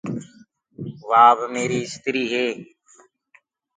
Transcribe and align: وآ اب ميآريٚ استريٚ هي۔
وآ 1.09 1.23
اب 1.31 1.39
ميآريٚ 1.53 1.85
استريٚ 1.87 2.29
هي۔ 2.33 2.45